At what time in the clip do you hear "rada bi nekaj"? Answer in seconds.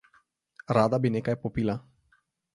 0.77-1.37